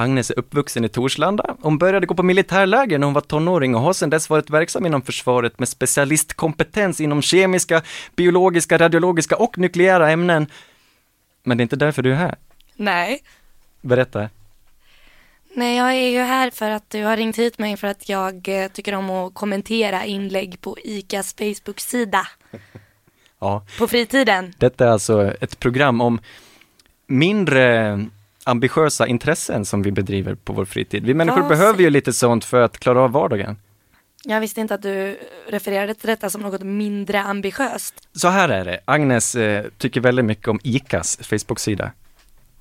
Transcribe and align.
Agnes 0.00 0.30
är 0.30 0.38
uppvuxen 0.38 0.84
i 0.84 0.88
Torslanda. 0.88 1.56
Hon 1.60 1.78
började 1.78 2.06
gå 2.06 2.14
på 2.14 2.22
militärläger 2.22 2.98
när 2.98 3.04
hon 3.04 3.14
var 3.14 3.20
tonåring 3.20 3.74
och 3.74 3.80
har 3.80 3.92
sedan 3.92 4.10
dess 4.10 4.30
varit 4.30 4.50
verksam 4.50 4.86
inom 4.86 5.02
försvaret 5.02 5.58
med 5.58 5.68
specialistkompetens 5.68 7.00
inom 7.00 7.22
kemiska, 7.22 7.82
biologiska, 8.16 8.78
radiologiska 8.78 9.36
och 9.36 9.58
nukleära 9.58 10.10
ämnen. 10.10 10.46
Men 11.42 11.58
det 11.58 11.60
är 11.60 11.62
inte 11.62 11.76
därför 11.76 12.02
du 12.02 12.12
är 12.12 12.16
här. 12.16 12.36
Nej. 12.76 13.22
Berätta. 13.80 14.28
Nej, 15.54 15.76
jag 15.76 15.90
är 15.94 16.08
ju 16.08 16.18
här 16.18 16.50
för 16.50 16.70
att 16.70 16.90
du 16.90 17.04
har 17.04 17.16
ringt 17.16 17.38
hit 17.38 17.58
mig 17.58 17.76
för 17.76 17.86
att 17.88 18.08
jag 18.08 18.48
eh, 18.48 18.68
tycker 18.68 18.94
om 18.94 19.10
att 19.10 19.34
kommentera 19.34 20.04
inlägg 20.04 20.60
på 20.60 20.76
ICAs 20.84 21.34
Facebook-sida 21.34 22.26
Ja, 23.38 23.64
på 23.78 23.88
fritiden. 23.88 24.54
detta 24.58 24.84
är 24.84 24.88
alltså 24.90 25.34
ett 25.40 25.58
program 25.58 26.00
om 26.00 26.20
mindre 27.06 27.98
ambitiösa 28.44 29.06
intressen 29.06 29.64
som 29.64 29.82
vi 29.82 29.92
bedriver 29.92 30.34
på 30.34 30.52
vår 30.52 30.64
fritid. 30.64 31.04
Vi 31.04 31.14
människor 31.14 31.42
Ja, 31.42 31.48
behöver 31.48 31.82
ju 31.82 31.90
lite 31.90 32.12
sånt 32.12 32.44
för 32.44 32.60
att 32.62 32.78
klara 32.78 33.00
av 33.00 33.12
vardagen. 33.12 33.56
Jag 34.24 34.40
visste 34.40 34.60
inte 34.60 34.74
att 34.74 34.82
du 34.82 35.18
refererade 35.48 35.94
till 35.94 36.06
detta 36.08 36.30
som 36.30 36.42
något 36.42 36.62
mindre 36.62 37.22
ambitiöst. 37.22 38.08
Så 38.12 38.28
här 38.28 38.48
är 38.48 38.64
det, 38.64 38.80
Agnes 38.84 39.34
eh, 39.34 39.64
tycker 39.78 40.00
väldigt 40.00 40.24
mycket 40.24 40.48
om 40.48 40.60
ICAs 40.62 41.18
Facebook-sida. 41.22 41.92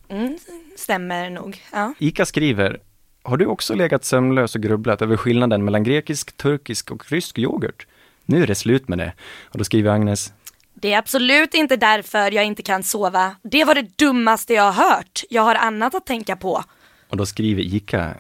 Mm, 0.09 0.38
stämmer 0.77 1.30
nog. 1.30 1.63
Ja. 1.72 1.94
ICA 2.00 2.25
skriver, 2.25 2.80
har 3.23 3.38
du 3.38 3.45
också 3.45 3.75
legat 3.75 4.05
sömnlös 4.05 4.55
och 4.55 4.61
grubblat 4.61 5.02
över 5.02 5.17
skillnaden 5.17 5.66
mellan 5.66 5.83
grekisk, 5.83 6.38
turkisk 6.38 6.91
och 6.91 7.11
rysk 7.11 7.39
yoghurt? 7.39 7.88
Nu 8.25 8.44
är 8.44 8.47
det 8.47 8.55
slut 8.55 8.88
med 8.88 8.97
det. 8.97 9.13
Och 9.45 9.57
då 9.57 9.63
skriver 9.63 9.91
Agnes, 9.91 10.33
Det 10.81 10.94
är 10.94 10.97
absolut 10.97 11.53
inte 11.53 11.75
därför 11.75 12.31
jag 12.31 12.45
inte 12.45 12.63
kan 12.63 12.83
sova. 12.83 13.35
Det 13.44 13.63
var 13.63 13.75
det 13.75 13.97
dummaste 13.97 14.53
jag 14.53 14.72
har 14.72 14.89
hört. 14.89 15.23
Jag 15.30 15.41
har 15.41 15.55
annat 15.55 15.95
att 15.95 16.05
tänka 16.05 16.35
på. 16.35 16.63
och 17.09 17.17
då 17.17 17.25
skriver 17.25 17.61
ICA, 17.61 18.16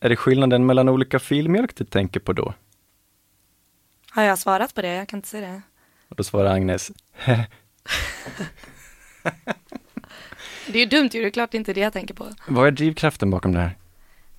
är 0.00 0.08
det 0.08 0.16
skillnaden 0.16 0.66
mellan 0.66 0.88
olika 0.88 1.18
filmjölk 1.18 1.76
du 1.76 1.84
tänker 1.84 2.20
på 2.20 2.32
då? 2.32 2.54
Har 4.10 4.22
jag 4.22 4.38
svarat 4.38 4.74
på 4.74 4.82
det? 4.82 4.88
Jag 4.94 5.08
kan 5.08 5.18
inte 5.18 5.28
se 5.28 5.40
det. 5.40 5.62
Och 6.08 6.16
då 6.16 6.24
svarar 6.24 6.54
Agnes, 6.54 6.90
Det 10.66 10.78
är 10.78 10.82
ju 10.82 10.86
dumt 10.86 11.10
ju, 11.12 11.20
det 11.22 11.26
är 11.26 11.30
klart 11.30 11.50
det 11.50 11.56
inte 11.56 11.72
är 11.72 11.74
det 11.74 11.80
jag 11.80 11.92
tänker 11.92 12.14
på. 12.14 12.28
vad 12.48 12.66
är 12.66 12.70
drivkraften 12.70 13.30
bakom 13.30 13.52
det 13.52 13.60
här? 13.60 13.76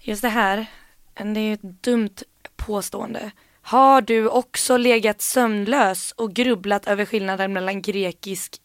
Just 0.02 0.22
det 0.22 0.30
här, 0.30 0.66
det 1.14 1.40
är 1.40 1.44
ju 1.44 1.54
ett 1.54 1.84
dumt 1.84 2.16
påstående. 2.56 3.32
Har 3.68 4.02
du 4.02 4.28
också 4.28 4.78
legat 4.78 5.22
sömnlös 5.22 6.12
och 6.12 6.34
grubblat 6.34 6.88
över 6.88 7.06
skillnaden 7.06 7.54
mellan 7.54 7.82
grekisk, 7.82 8.56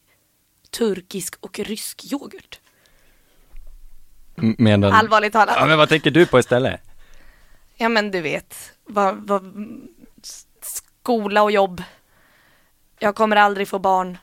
turkisk 0.77 1.35
och 1.39 1.59
rysk 1.59 2.13
yoghurt? 2.13 2.59
Medan... 4.35 4.93
Allvarligt 4.93 5.33
talat. 5.33 5.55
Ja, 5.59 5.65
men 5.65 5.77
vad 5.77 5.89
tänker 5.89 6.11
du 6.11 6.25
på 6.25 6.39
istället? 6.39 6.81
Ja 7.75 7.89
men 7.89 8.11
du 8.11 8.21
vet, 8.21 8.55
vad, 8.85 9.27
vad, 9.27 9.53
skola 10.61 11.43
och 11.43 11.51
jobb. 11.51 11.83
Jag 12.99 13.15
kommer 13.15 13.35
aldrig 13.35 13.67
få 13.67 13.79
barn. 13.79 14.17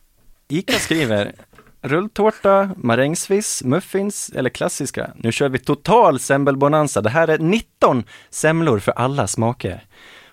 ICA 0.49 0.73
skriver, 0.73 1.35
rulltårta, 1.81 2.71
marängsviss, 2.77 3.65
muffins 3.65 4.31
eller 4.35 4.51
klassiska. 4.51 5.11
Nu 5.17 5.33
kör 5.33 5.49
vi 5.49 5.59
total 5.59 6.21
semmelbonanza. 6.21 7.01
Det 7.01 7.11
här 7.11 7.29
är 7.29 7.39
19 7.39 8.05
semlor 8.31 8.79
för 8.79 8.93
alla 8.93 9.27
smaker. 9.27 9.87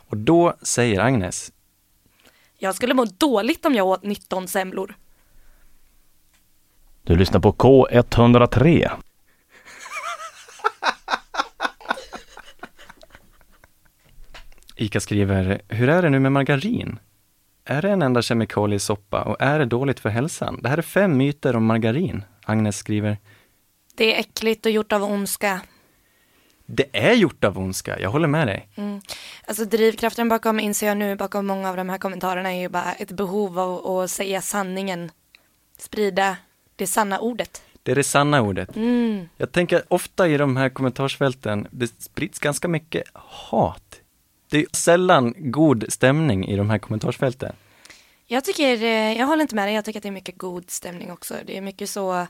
Och 0.10 0.18
då 0.18 0.54
säger 0.62 1.00
Agnes, 1.00 1.52
Jag 2.58 2.76
skulle 2.76 2.94
må 2.94 3.06
dåligt 3.06 3.66
om 3.66 3.74
jag 3.76 3.88
åt 3.88 4.04
19 4.04 4.48
semlor. 4.48 4.96
Du 7.04 7.16
lyssnar 7.16 7.40
på 7.40 7.54
K103. 7.54 8.92
ICA 14.76 15.00
skriver, 15.00 15.62
hur 15.68 15.90
är 15.90 16.02
det 16.02 16.10
nu 16.10 16.20
med 16.20 16.32
margarin? 16.32 17.00
Är 17.66 17.82
det 17.82 17.90
en 17.90 18.02
enda 18.02 18.22
kemikalie 18.22 18.76
i 18.76 18.80
soppa 18.80 19.22
och 19.24 19.36
är 19.40 19.60
det 19.60 19.66
dåligt 19.66 20.00
för 20.00 20.10
hälsan? 20.10 20.60
Det 20.62 20.70
här 20.70 20.78
är 20.78 20.82
fem 20.82 21.18
myter 21.18 21.56
om 21.56 21.66
margarin. 21.66 22.24
Agnes 22.44 22.78
skriver, 22.78 23.18
Det 23.96 24.16
är 24.16 24.20
äckligt 24.20 24.66
och 24.66 24.72
gjort 24.72 24.92
av 24.92 25.04
ondska. 25.04 25.62
Det 26.70 26.86
är 26.92 27.14
gjort 27.14 27.44
av 27.44 27.58
ondska, 27.58 28.00
jag 28.00 28.10
håller 28.10 28.28
med 28.28 28.48
dig. 28.48 28.68
Alltså 29.48 29.66
drivkraften 29.66 30.30
bakom, 30.30 30.60
inser 30.60 30.88
jag 30.88 30.98
nu, 30.98 31.16
bakom 31.16 31.48
många 31.48 31.70
av 31.70 31.78
de 31.78 31.90
här 31.90 31.98
kommentarerna 31.98 32.54
är 32.54 32.62
ju 32.62 32.70
bara 32.70 32.94
ett 32.94 33.12
behov 33.12 33.60
av 33.60 33.88
att 33.88 34.12
säga 34.12 34.42
sanningen. 34.42 35.12
Sprida 35.78 36.38
det 36.76 36.88
sanna 36.88 37.20
ordet. 37.20 37.62
Det 37.84 37.92
är 37.92 37.96
det 37.96 38.04
sanna 38.04 38.42
ordet. 38.42 38.76
Mm. 38.76 39.30
Jag 39.38 39.52
tänker 39.52 39.84
ofta 39.88 40.28
i 40.28 40.38
de 40.38 40.58
här 40.58 40.70
kommentarsfälten, 40.70 41.68
det 41.72 42.02
sprids 42.02 42.40
ganska 42.40 42.68
mycket 42.68 43.04
hat. 43.14 44.02
Det 44.50 44.58
är 44.58 44.66
sällan 44.72 45.34
god 45.38 45.86
stämning 45.90 46.48
i 46.48 46.56
de 46.56 46.70
här 46.70 46.78
kommentarsfälten. 46.78 47.56
Jag 48.26 48.44
tycker, 48.44 48.84
eh, 48.84 49.18
jag 49.18 49.28
håller 49.28 49.42
inte 49.42 49.56
med 49.56 49.68
dig, 49.68 49.76
jag 49.76 49.86
tycker 49.86 50.00
att 50.00 50.04
det 50.04 50.10
är 50.10 50.12
mycket 50.12 50.38
god 50.38 50.72
stämning 50.72 51.12
också. 51.12 51.36
Det 51.46 51.58
är 51.58 51.62
mycket 51.62 51.90
så, 51.90 52.28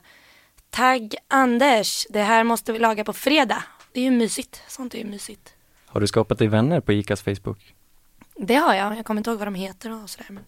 tagg 0.70 1.14
Anders, 1.28 2.06
det 2.10 2.22
här 2.22 2.44
måste 2.44 2.72
vi 2.72 2.78
laga 2.78 3.04
på 3.04 3.12
fredag. 3.12 3.62
Det 3.98 4.02
är 4.02 4.10
ju 4.10 4.10
mysigt, 4.10 4.62
sånt 4.68 4.94
är 4.94 4.98
ju 4.98 5.04
mysigt. 5.04 5.54
Har 5.86 6.00
du 6.00 6.06
skapat 6.06 6.38
dig 6.38 6.48
vänner 6.48 6.80
på 6.80 6.92
ICAs 6.92 7.22
Facebook? 7.22 7.74
Det 8.36 8.54
har 8.54 8.74
jag, 8.74 8.96
jag 8.96 9.04
kommer 9.04 9.20
inte 9.20 9.30
ihåg 9.30 9.38
vad 9.38 9.46
de 9.46 9.54
heter 9.54 10.02
och 10.02 10.10
sådär. 10.10 10.26
Men... 10.30 10.44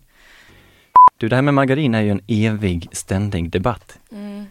Du, 1.17 1.29
det 1.29 1.35
här 1.35 1.43
med 1.43 1.55
margarin 1.55 1.95
är 1.95 2.01
ju 2.01 2.11
en 2.11 2.21
evig, 2.29 2.89
ständig 2.93 3.51
debatt. 3.51 3.99
Mm. 4.13 4.45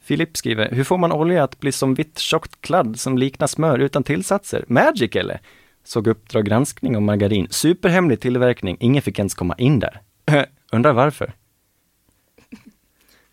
Filip 0.00 0.36
skriver, 0.36 0.70
hur 0.70 0.84
får 0.84 0.98
man 0.98 1.12
olja 1.12 1.44
att 1.44 1.60
bli 1.60 1.72
som 1.72 1.94
vitt 1.94 2.18
tjockt 2.18 2.60
kladd 2.60 3.00
som 3.00 3.18
liknar 3.18 3.46
smör 3.46 3.78
utan 3.78 4.02
tillsatser? 4.04 4.64
Magic 4.68 5.16
eller? 5.16 5.40
Såg 5.84 6.06
Uppdrag 6.06 6.46
granskning 6.46 6.96
om 6.96 7.04
margarin. 7.04 7.46
Superhemlig 7.50 8.20
tillverkning, 8.20 8.76
ingen 8.80 9.02
fick 9.02 9.18
ens 9.18 9.34
komma 9.34 9.54
in 9.58 9.78
där. 9.78 10.00
Undrar 10.72 10.92
varför? 10.92 11.32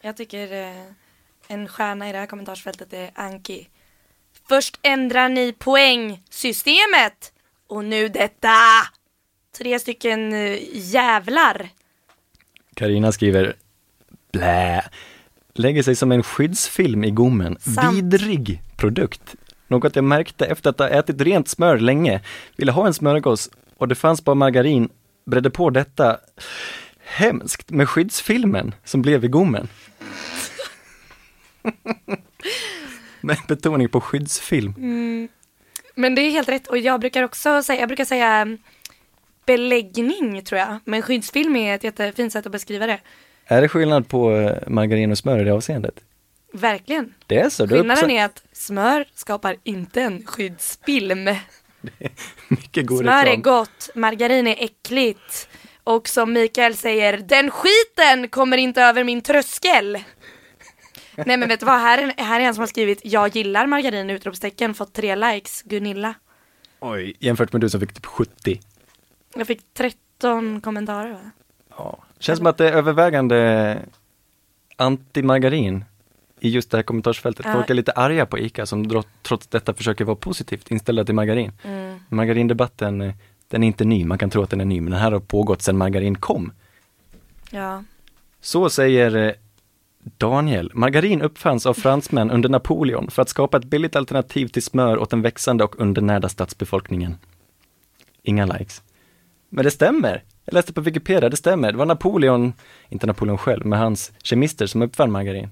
Jag 0.01 0.17
tycker 0.17 0.53
eh, 0.53 0.85
en 1.47 1.67
stjärna 1.67 2.09
i 2.09 2.11
det 2.11 2.17
här 2.17 2.25
kommentarsfältet 2.25 2.93
är 2.93 3.11
Anki. 3.15 3.67
Först 4.47 4.79
ändrar 4.81 5.29
ni 5.29 5.53
poängsystemet 5.53 7.33
och 7.67 7.85
nu 7.85 8.09
detta. 8.09 8.49
Tre 9.57 9.79
stycken 9.79 10.33
eh, 10.33 10.57
jävlar. 10.73 11.69
Karina 12.73 13.11
skriver, 13.11 13.55
blä, 14.31 14.89
lägger 15.53 15.83
sig 15.83 15.95
som 15.95 16.11
en 16.11 16.23
skyddsfilm 16.23 17.03
i 17.03 17.11
gommen. 17.11 17.57
Sant. 17.59 17.97
Vidrig 17.97 18.61
produkt. 18.77 19.35
Något 19.67 19.95
jag 19.95 20.05
märkte 20.05 20.45
efter 20.45 20.69
att 20.69 20.79
ha 20.79 20.87
ätit 20.87 21.21
rent 21.21 21.47
smör 21.47 21.77
länge. 21.77 22.21
Ville 22.55 22.71
ha 22.71 22.87
en 22.87 22.93
smörgås 22.93 23.49
och 23.77 23.87
det 23.87 23.95
fanns 23.95 24.23
bara 24.23 24.35
margarin. 24.35 24.89
Bredde 25.25 25.49
på 25.49 25.69
detta 25.69 26.17
hemskt 27.03 27.71
med 27.71 27.89
skyddsfilmen 27.89 28.75
som 28.83 29.01
blev 29.01 29.25
i 29.25 29.27
gommen. 29.27 29.67
med 33.25 33.37
betoning 33.47 33.89
på 33.89 34.01
skyddsfilm. 34.01 34.73
Men 35.95 36.15
det 36.15 36.21
är 36.21 36.31
helt 36.31 36.49
rätt 36.49 36.67
och 36.67 36.77
jag 36.77 36.99
brukar 36.99 37.23
också 37.23 37.63
säga, 37.63 37.79
jag 37.79 37.89
brukar 37.89 38.05
säga 38.05 38.27
mm, 38.27 38.57
beläggning 39.45 40.41
tror 40.43 40.59
jag. 40.59 40.77
Men 40.85 41.01
skyddsfilm 41.01 41.55
är 41.55 41.75
ett 41.75 41.83
jättefint 41.83 42.33
sätt 42.33 42.45
att 42.45 42.51
beskriva 42.51 42.87
det. 42.87 42.99
Är 43.45 43.61
det 43.61 43.69
skillnad 43.69 44.07
på 44.07 44.35
eh, 44.35 44.57
margarin 44.67 45.11
och 45.11 45.17
smör 45.17 45.39
i 45.39 45.43
det 45.43 45.51
avseendet? 45.53 45.95
Verkligen. 46.53 47.13
Det 47.27 47.39
är 47.39 47.49
så? 47.49 47.67
Skillnaden 47.67 48.11
är 48.11 48.25
att 48.25 48.43
smör 48.53 49.05
skapar 49.15 49.55
inte 49.63 50.01
en 50.01 50.25
skyddsfilm. 50.25 51.23
Mycket 52.47 52.85
god 52.85 52.99
Smör 52.99 53.11
är 53.11 53.25
reklam. 53.25 53.41
gott, 53.41 53.89
margarin 53.95 54.47
är 54.47 54.63
äckligt. 54.63 55.47
Och 55.83 56.07
som 56.07 56.33
Mikael 56.33 56.75
säger, 56.75 57.17
den 57.17 57.51
skiten 57.51 58.29
kommer 58.29 58.57
inte 58.57 58.81
över 58.81 59.03
min 59.03 59.21
tröskel. 59.21 59.99
Nej 61.25 61.37
men 61.37 61.49
vet 61.49 61.59
du 61.59 61.65
vad, 61.65 61.79
här 61.79 61.97
är, 61.97 62.23
här 62.23 62.39
är 62.39 62.43
en 62.43 62.53
som 62.55 62.61
har 62.61 62.67
skrivit 62.67 63.01
jag 63.03 63.35
gillar 63.35 63.67
margarin 63.67 64.09
utropstecken, 64.09 64.73
fått 64.73 64.93
tre 64.93 65.15
likes, 65.15 65.61
Gunilla. 65.61 66.13
Oj, 66.79 67.15
jämfört 67.19 67.53
med 67.53 67.61
du 67.61 67.69
som 67.69 67.79
fick 67.79 67.93
typ 67.93 68.05
70. 68.05 68.59
Jag 69.35 69.47
fick 69.47 69.61
13 69.73 70.61
kommentarer 70.61 71.11
va? 71.11 71.31
Ja. 71.77 71.97
Känns 72.19 72.37
som 72.37 72.47
att 72.47 72.57
det 72.57 72.69
är 72.69 72.73
övervägande 72.73 73.79
anti-margarin 74.77 75.83
i 76.39 76.49
just 76.49 76.71
det 76.71 76.77
här 76.77 76.83
kommentarsfältet. 76.83 77.45
Folk 77.45 77.69
är 77.69 77.73
lite 77.73 77.91
arga 77.91 78.25
på 78.25 78.39
ICA 78.39 78.65
som 78.65 79.03
trots 79.21 79.47
detta 79.47 79.73
försöker 79.73 80.05
vara 80.05 80.15
positivt 80.15 80.71
inställda 80.71 81.05
till 81.05 81.15
margarin. 81.15 81.51
Mm. 81.63 81.99
Margarindebatten, 82.09 83.01
eh, 83.01 83.13
Den 83.47 83.63
är 83.63 83.67
inte 83.67 83.85
ny, 83.85 84.05
man 84.05 84.17
kan 84.17 84.29
tro 84.29 84.41
att 84.41 84.49
den 84.49 84.61
är 84.61 84.65
ny, 84.65 84.81
men 84.81 84.91
den 84.91 85.01
här 85.01 85.11
har 85.11 85.19
pågått 85.19 85.61
sedan 85.61 85.77
margarin 85.77 86.15
kom. 86.15 86.51
Ja. 87.49 87.83
Så 88.41 88.69
säger 88.69 89.15
eh, 89.15 89.33
Daniel. 90.17 90.71
Margarin 90.73 91.21
uppfanns 91.21 91.65
av 91.65 91.73
fransmän 91.73 92.31
under 92.31 92.49
Napoleon 92.49 93.11
för 93.11 93.21
att 93.21 93.29
skapa 93.29 93.57
ett 93.57 93.65
billigt 93.65 93.95
alternativ 93.95 94.47
till 94.47 94.63
smör 94.63 94.97
åt 94.97 95.09
den 95.09 95.21
växande 95.21 95.63
och 95.63 95.79
undernärda 95.79 96.29
stadsbefolkningen. 96.29 97.17
Inga 98.23 98.45
likes. 98.45 98.81
Men 99.49 99.63
det 99.63 99.71
stämmer. 99.71 100.23
Jag 100.45 100.53
läste 100.53 100.73
på 100.73 100.81
Wikipedia, 100.81 101.29
det 101.29 101.37
stämmer. 101.37 101.71
Det 101.71 101.77
var 101.77 101.85
Napoleon, 101.85 102.53
inte 102.89 103.07
Napoleon 103.07 103.37
själv, 103.37 103.65
men 103.65 103.79
hans 103.79 104.11
kemister 104.23 104.67
som 104.67 104.81
uppfann 104.81 105.11
margarin. 105.11 105.49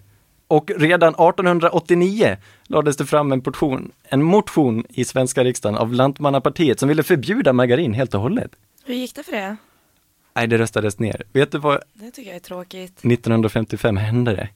Och 0.48 0.72
redan 0.78 1.10
1889 1.10 2.38
lades 2.64 2.98
det 2.98 3.06
fram 3.06 3.32
en, 3.32 3.42
portion, 3.42 3.92
en 4.04 4.24
motion 4.24 4.86
i 4.90 5.06
svenska 5.06 5.44
riksdagen 5.44 5.78
av 5.78 5.94
Lantmannapartiet 5.94 6.80
som 6.80 6.90
ville 6.90 7.04
förbjuda 7.04 7.54
margarin 7.54 7.94
helt 7.94 8.14
och 8.14 8.22
hållet. 8.22 8.52
Hur 8.86 8.94
gick 8.94 9.16
det 9.16 9.24
för 9.24 9.32
det? 9.32 9.56
Nej, 10.36 10.48
det 10.48 10.58
röstades 10.58 11.00
ner. 11.00 11.24
Vet 11.34 11.52
du 11.52 11.58
vad 11.58 11.80
Det 11.94 12.12
tycker 12.12 12.30
jag 12.30 12.36
är 12.36 12.40
tråkigt. 12.40 13.06
1955 13.06 13.98
hände 13.98 14.36
det? 14.36 14.50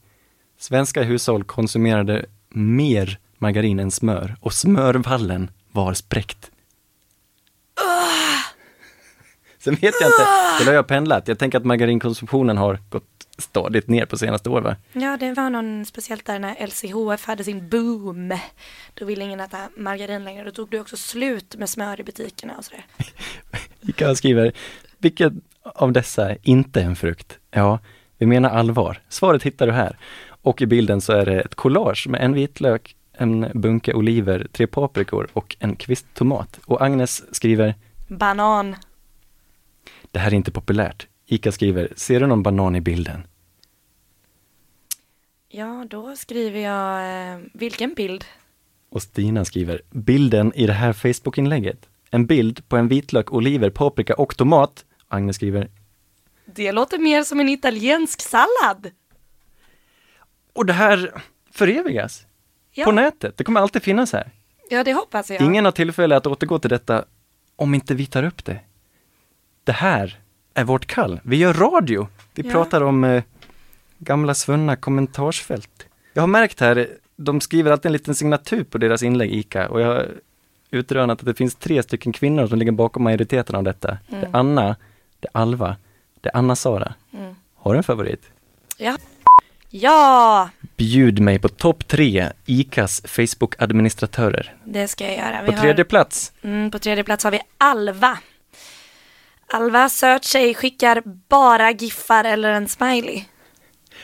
Svenska 0.59 1.03
hushåll 1.03 1.43
konsumerade 1.43 2.25
mer 2.49 3.19
margarin 3.37 3.79
än 3.79 3.91
smör 3.91 4.35
och 4.41 4.53
smörvallen 4.53 5.51
var 5.71 5.93
spräckt. 5.93 6.51
Sen 9.59 9.75
vet 9.75 9.95
jag 10.01 10.09
inte, 10.09 10.25
det 10.59 10.65
har 10.65 10.73
jag 10.73 10.87
pendlat. 10.87 11.27
Jag 11.27 11.39
tänker 11.39 11.57
att 11.57 11.65
margarinkonsumtionen 11.65 12.57
har 12.57 12.79
gått 12.89 13.27
stadigt 13.37 13.87
ner 13.87 14.05
på 14.05 14.17
senaste 14.17 14.49
år 14.49 14.61
va? 14.61 14.75
Ja, 14.93 15.17
det 15.17 15.33
var 15.33 15.49
någon 15.49 15.85
speciellt 15.85 16.25
där 16.25 16.39
när 16.39 16.67
LCHF 16.67 17.25
hade 17.25 17.43
sin 17.43 17.69
boom. 17.69 18.37
Då 18.93 19.05
ville 19.05 19.23
ingen 19.23 19.39
äta 19.39 19.69
margarin 19.77 20.23
längre. 20.23 20.43
Då 20.43 20.51
tog 20.51 20.69
det 20.69 20.79
också 20.79 20.97
slut 20.97 21.55
med 21.55 21.69
smör 21.69 21.99
i 21.99 22.03
butikerna 22.03 22.57
och 22.57 22.65
sådär. 22.65 22.85
Ica 23.81 24.15
skriver, 24.15 24.51
vilket 24.97 25.33
av 25.75 25.91
dessa 25.91 26.35
inte 26.35 26.81
en 26.81 26.95
frukt? 26.95 27.39
Ja, 27.51 27.79
vi 28.17 28.25
menar 28.25 28.49
allvar. 28.49 29.01
Svaret 29.09 29.43
hittar 29.43 29.67
du 29.67 29.73
här. 29.73 29.97
Och 30.41 30.61
i 30.61 30.65
bilden 30.65 31.01
så 31.01 31.13
är 31.13 31.25
det 31.25 31.41
ett 31.41 31.55
collage 31.55 32.07
med 32.09 32.21
en 32.21 32.33
vitlök, 32.33 32.95
en 33.13 33.51
bunke 33.53 33.93
oliver, 33.93 34.47
tre 34.51 34.67
paprikor 34.67 35.27
och 35.33 35.55
en 35.59 35.75
kvist 35.75 36.05
tomat. 36.13 36.59
Och 36.65 36.81
Agnes 36.81 37.35
skriver, 37.35 37.75
Banan. 38.07 38.75
det 40.11 40.19
här 40.19 40.31
är 40.31 40.35
inte 40.35 40.51
populärt. 40.51 41.07
Ica 41.25 41.51
skriver, 41.51 41.93
ser 41.95 42.19
du 42.19 42.27
någon 42.27 42.43
banan 42.43 42.75
i 42.75 42.81
bilden? 42.81 43.27
Ja, 45.49 45.85
då 45.89 46.15
skriver 46.15 46.59
jag, 46.59 46.99
eh, 47.33 47.39
vilken 47.53 47.93
bild? 47.93 48.25
Och 48.89 49.01
Stina 49.01 49.45
skriver, 49.45 49.81
bilden 49.91 50.53
i 50.55 50.67
det 50.67 50.73
här 50.73 50.93
Facebook-inlägget. 50.93 51.89
En 52.11 52.25
bild 52.25 52.69
på 52.69 52.77
en 52.77 52.87
vitlök, 52.87 53.33
oliver, 53.33 53.69
paprika 53.69 54.13
och 54.15 54.37
tomat. 54.37 54.85
Agnes 55.07 55.35
skriver, 55.35 55.67
Det 56.45 56.71
låter 56.71 56.97
mer 56.97 57.23
som 57.23 57.39
en 57.39 57.49
italiensk 57.49 58.21
sallad. 58.21 58.91
och 60.53 60.65
det 60.65 60.73
här 60.73 61.21
förevigas 61.51 62.25
Ja, 62.71 62.85
på 62.85 62.91
nätet. 62.91 63.37
Det 63.37 63.43
kommer 63.43 63.61
alltid 63.61 63.83
finnas 63.83 64.13
här. 64.13 64.31
ja 64.69 64.83
det 64.83 64.93
hoppas 64.93 65.29
jag. 65.31 65.41
Ingen 65.41 65.65
har 65.65 65.71
tillfälle 65.71 66.15
att 66.15 66.27
återgå 66.27 66.59
till 66.59 66.69
detta 66.69 67.05
om 67.55 67.73
inte 67.73 67.93
vi 67.95 68.05
tar 68.05 68.23
upp 68.23 68.45
det. 68.45 68.59
Det 69.63 69.71
här 69.71 70.19
är 70.53 70.63
vårt 70.63 70.85
kall. 70.85 71.19
Vi 71.23 71.35
gör 71.37 71.53
radio. 71.53 72.07
Vi 72.33 72.43
Ja. 72.43 72.51
pratar 72.51 72.81
om 72.81 73.03
eh, 73.03 73.23
gamla 73.97 74.33
svunna 74.33 74.75
kommentarsfält. 74.75 75.85
Jag 76.13 76.21
har 76.21 76.27
märkt 76.27 76.59
här, 76.59 76.87
de 77.15 77.41
skriver 77.41 77.71
alltid 77.71 77.85
en 77.85 77.93
liten 77.93 78.15
signatur 78.15 78.63
på 78.63 78.77
deras 78.77 79.03
inlägg, 79.03 79.33
ICA, 79.33 79.69
och 79.69 79.81
jag 79.81 79.87
har 79.87 80.07
utrönat 80.71 81.19
att 81.19 81.25
det 81.25 81.33
finns 81.33 81.55
tre 81.55 81.83
stycken 81.83 82.13
kvinnor 82.13 82.47
som 82.47 82.59
ligger 82.59 82.71
bakom 82.71 83.03
majoriteten 83.03 83.55
av 83.55 83.63
detta. 83.63 83.97
Det 84.07 84.15
är 84.15 84.29
Anna, 84.33 84.75
det 85.19 85.27
är 85.33 85.41
Alva, 85.41 85.75
det 86.21 86.29
är 86.29 86.37
Anna-Sara. 86.37 86.93
Mm. 87.13 87.35
Har 87.55 87.73
du 87.73 87.77
en 87.77 87.83
favorit? 87.83 88.21
Ja, 89.69 90.49
Bjud 90.77 91.19
mig 91.19 91.39
på 91.39 91.49
topp 91.49 91.87
tre 91.87 92.31
ICAs 92.45 93.01
Facebook-administratörer. 93.05 94.55
det 94.65 94.87
ska 94.87 95.05
jag 95.05 95.17
göra. 95.17 95.41
Vi 95.41 95.51
På 95.51 95.57
tredje 95.57 95.85
plats, 95.85 96.31
har, 96.41 96.49
mm, 96.49 96.71
på 96.71 96.79
tredje 96.79 97.03
plats 97.03 97.23
har 97.23 97.31
vi 97.31 97.39
Alva. 97.57 98.17
Alva, 99.53 99.89
söt 99.89 100.23
tjej, 100.23 100.53
skickar 100.53 101.01
bara 101.29 101.71
giffar 101.71 102.23
eller 102.23 102.51
en 102.51 102.67
smiley. 102.67 103.23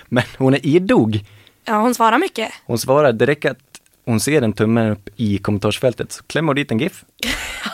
men 0.05 0.23
hon 0.37 0.53
är 0.53 0.65
idog. 0.65 1.25
Ja, 1.65 1.73
hon 1.79 1.95
svarar 1.95 2.17
mycket. 2.17 2.51
Hon 2.65 2.77
svarar, 2.77 3.13
det 3.13 3.25
räcker 3.25 3.51
att 3.51 3.81
hon 4.05 4.19
ser 4.19 4.41
en 4.41 4.53
tumme 4.53 4.91
upp 4.91 5.09
i 5.15 5.37
kommentarsfältet, 5.37 6.11
så 6.11 6.23
klämmer 6.23 6.47
hon 6.47 6.55
dit 6.55 6.71
en 6.71 6.79
GIF. 6.79 7.05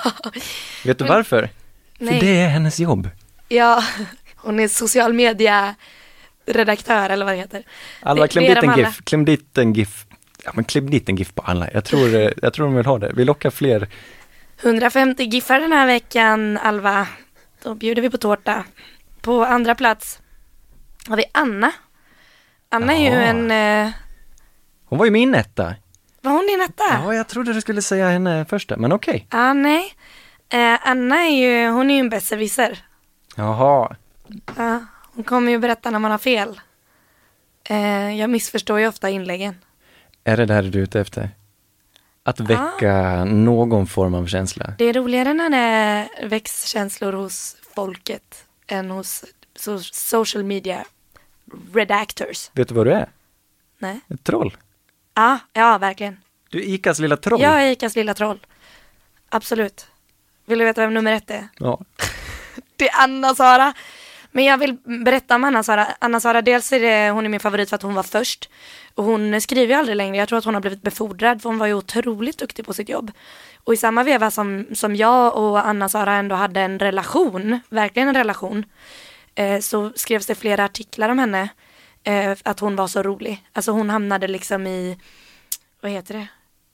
Vet 0.85 0.99
du 0.99 1.05
varför? 1.05 1.49
Nej. 1.97 2.19
För 2.19 2.25
det 2.25 2.37
är 2.41 2.47
hennes 2.47 2.79
jobb. 2.79 3.09
Ja, 3.49 3.83
hon 4.35 4.59
är 4.59 4.67
social 4.67 5.13
media 5.13 5.75
redaktör 6.45 7.09
eller 7.09 7.25
vad 7.25 7.33
det 7.33 7.37
heter. 7.37 7.63
Det- 8.15 8.27
kläm 8.27 8.43
dit 8.43 8.63
en. 8.63 8.77
GIF, 8.77 9.01
kläm 9.03 9.25
dit 9.25 9.57
en 9.57 9.73
GIF. 9.73 10.05
Ja 10.43 10.51
men 10.53 10.63
kläm 10.63 10.89
dit 10.89 11.09
en 11.09 11.15
GIF 11.15 11.33
på 11.35 11.41
alla. 11.41 11.71
Jag 11.73 11.85
tror, 11.85 12.15
eh, 12.15 12.29
jag 12.41 12.53
tror 12.53 12.65
de 12.65 12.75
vill 12.75 12.85
ha 12.85 12.97
det. 12.99 13.11
Vi 13.15 13.25
lockar 13.25 13.49
fler. 13.49 13.87
150 14.63 15.23
giffar 15.23 15.59
den 15.59 15.71
här 15.71 15.85
veckan, 15.87 16.57
Alva. 16.57 17.07
Då 17.63 17.75
bjuder 17.75 18.01
vi 18.01 18.09
på 18.09 18.17
tårta. 18.17 18.63
På 19.21 19.45
andra 19.45 19.75
plats 19.75 20.19
har 21.07 21.17
vi 21.17 21.23
Anna. 21.31 21.71
Anna 22.69 22.93
är 22.93 22.99
ju 23.11 23.23
en, 23.23 23.51
eh, 23.51 23.91
Hon 24.85 24.99
var 24.99 25.05
ju 25.05 25.11
min 25.11 25.35
etta. 25.35 25.75
var 26.21 26.31
hon 26.31 26.47
din 26.47 26.61
etta? 26.61 26.83
Ja, 27.03 27.13
jag 27.13 27.27
trodde 27.27 27.53
du 27.53 27.61
skulle 27.61 27.81
säga 27.81 28.09
henne 28.09 28.45
först, 28.49 28.71
men 28.77 28.91
okej. 28.91 29.27
Ah, 29.29 29.53
nej. 29.53 29.93
Eh, 30.49 30.87
Anna 30.89 31.15
är 31.15 31.29
ju, 31.29 31.67
hon 31.69 31.91
är 31.91 31.95
ju 31.95 31.99
en 31.99 32.09
besserwisser. 32.09 32.79
Jaha. 33.39 33.95
Ja, 34.57 34.85
hon 35.13 35.23
kommer 35.23 35.51
ju 35.51 35.59
berätta 35.59 35.91
när 35.91 35.99
man 35.99 36.11
har 36.11 36.17
fel. 36.17 36.61
Eh, 37.63 38.15
jag 38.19 38.29
missförstår 38.29 38.79
ju 38.79 38.87
ofta 38.87 39.09
inläggen. 39.09 39.55
Är 40.23 40.37
det 40.37 40.45
det 40.45 40.53
här 40.53 40.63
du 40.63 40.79
är 40.79 40.83
ute 40.83 40.99
efter? 40.99 41.29
Att 42.23 42.39
väcka 42.39 43.25
någon 43.25 43.87
form 43.87 44.13
av 44.13 44.27
känsla? 44.27 44.73
Det 44.77 44.85
är 44.85 44.93
roligare 44.93 45.33
när 45.33 45.49
det 45.49 46.09
väcks 46.27 46.65
känslor 46.65 47.13
hos 47.13 47.57
folket 47.75 48.45
än 48.67 48.91
hos 48.91 49.25
so 49.55 49.79
social 49.79 50.43
media 50.43 50.85
redactors. 51.73 52.49
Vet 52.53 52.67
du 52.67 52.73
vad 52.75 52.85
du 52.87 52.93
är? 52.93 53.09
Nej. 53.77 53.99
Ett 54.07 54.23
troll. 54.23 54.57
Ja, 55.13 55.39
ja, 55.53 55.77
verkligen. 55.77 56.17
Du 56.49 56.59
är 56.59 56.73
Icas 56.73 56.99
lilla 56.99 57.17
troll. 57.17 57.41
Jag 57.41 57.63
är 57.63 57.71
Icas 57.71 57.95
lilla 57.95 58.13
troll. 58.13 58.39
Absolut. 59.29 59.87
Vill 60.45 60.59
du 60.59 60.65
veta 60.65 60.81
vem 60.81 60.93
nummer 60.93 61.11
ett 61.13 61.31
är? 61.31 61.47
Ja 61.59 61.79
till 62.79 62.89
Anna-Sara. 62.93 63.73
Men 64.31 64.45
jag 64.45 64.57
vill 64.57 64.77
berätta 65.05 65.35
om 65.35 65.43
Anna-Sara. 65.43 65.87
Anna-Sara, 65.99 66.41
dels 66.41 66.73
är 66.73 66.79
det, 66.79 67.09
hon 67.09 67.25
är 67.25 67.29
min 67.29 67.39
favorit 67.39 67.69
för 67.69 67.75
att 67.75 67.81
hon 67.81 67.93
var 67.93 68.03
först. 68.03 68.49
Och 68.95 69.03
hon 69.03 69.41
skriver 69.41 69.73
ju 69.73 69.79
aldrig 69.79 69.97
längre. 69.97 70.17
Jag 70.17 70.29
tror 70.29 70.39
att 70.39 70.45
hon 70.45 70.53
har 70.53 70.61
blivit 70.61 70.81
befordrad 70.81 71.41
för 71.41 71.49
hon 71.49 71.57
var 71.57 71.67
ju 71.67 71.73
otroligt 71.73 72.37
duktig 72.37 72.65
på 72.65 72.73
sitt 72.73 72.89
jobb. 72.89 73.11
Och 73.63 73.73
i 73.73 73.77
samma 73.77 74.03
veva 74.03 74.31
som, 74.31 74.65
som 74.73 74.95
jag 74.95 75.35
och 75.35 75.67
Anna-Sara 75.67 76.13
ändå 76.13 76.35
hade 76.35 76.61
en 76.61 76.79
relation, 76.79 77.59
verkligen 77.69 78.07
en 78.07 78.15
relation, 78.15 78.65
eh, 79.35 79.59
så 79.59 79.91
skrevs 79.95 80.25
det 80.25 80.35
flera 80.35 80.65
artiklar 80.65 81.09
om 81.09 81.19
henne. 81.19 81.49
Eh, 82.03 82.37
att 82.43 82.59
hon 82.59 82.75
var 82.75 82.87
så 82.87 83.03
rolig. 83.03 83.43
Alltså 83.53 83.71
hon 83.71 83.89
hamnade 83.89 84.27
liksom 84.27 84.67
i, 84.67 84.97
vad 85.81 85.91
heter 85.91 86.13
det? 86.13 86.27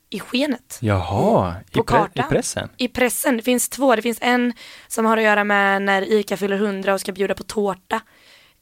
I 0.09 0.19
skenet. 0.19 0.77
Jaha, 0.81 1.55
i, 1.71 1.77
På 1.77 1.83
pre- 1.83 2.09
i 2.13 2.29
pressen? 2.29 2.69
I 2.77 2.88
pressen, 2.88 3.38
det 3.38 3.43
finns 3.43 3.69
två. 3.69 3.95
Det 3.95 4.01
finns 4.01 4.17
en 4.21 4.53
som 4.88 5.05
har 5.05 5.17
att 5.17 5.24
göra 5.24 5.43
med 5.43 5.81
när 5.81 6.12
ICA 6.12 6.38
fyller 6.38 6.55
100 6.55 6.93
och 6.93 7.01
ska 7.01 7.12
bjuda 7.12 7.33
på 7.33 7.43
tårta. 7.43 8.01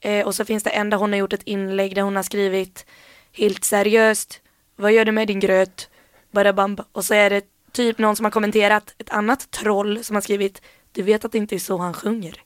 Eh, 0.00 0.26
och 0.26 0.34
så 0.34 0.44
finns 0.44 0.62
det 0.62 0.70
en 0.70 0.90
där 0.90 0.96
hon 0.96 1.12
har 1.12 1.18
gjort 1.18 1.32
ett 1.32 1.42
inlägg 1.42 1.94
där 1.94 2.02
hon 2.02 2.16
har 2.16 2.22
skrivit 2.22 2.86
Helt 3.32 3.64
seriöst, 3.64 4.40
vad 4.76 4.92
gör 4.92 5.04
du 5.04 5.12
med 5.12 5.28
din 5.28 5.40
gröt? 5.40 5.90
Badabamb. 6.30 6.80
Och 6.92 7.04
så 7.04 7.14
är 7.14 7.30
det 7.30 7.42
typ 7.72 7.98
någon 7.98 8.16
som 8.16 8.24
har 8.24 8.30
kommenterat 8.30 8.94
ett 8.98 9.10
annat 9.10 9.50
troll 9.50 10.04
som 10.04 10.16
har 10.16 10.20
skrivit 10.20 10.62
Du 10.92 11.02
vet 11.02 11.24
att 11.24 11.32
det 11.32 11.38
inte 11.38 11.54
är 11.54 11.58
så 11.58 11.76
han 11.76 11.94
sjunger. 11.94 12.42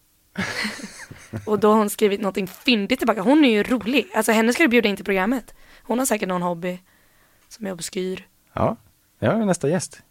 och 1.46 1.58
då 1.58 1.68
har 1.68 1.76
hon 1.78 1.90
skrivit 1.90 2.20
någonting 2.20 2.46
fyndigt 2.46 2.98
tillbaka. 2.98 3.22
Hon 3.22 3.44
är 3.44 3.50
ju 3.50 3.62
rolig. 3.62 4.08
Alltså 4.14 4.32
henne 4.32 4.52
ska 4.52 4.62
du 4.62 4.68
bjuda 4.68 4.88
in 4.88 4.96
till 4.96 5.04
programmet. 5.04 5.54
Hon 5.82 5.98
har 5.98 6.06
säkert 6.06 6.28
någon 6.28 6.42
hobby 6.42 6.78
som 7.48 7.66
är 7.66 7.72
obskyr. 7.72 8.26
Ja, 8.52 8.76
är 9.18 9.44
nästa 9.44 9.68
gäst. 9.68 10.02